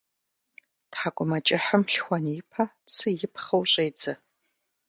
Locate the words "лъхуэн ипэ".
1.91-2.63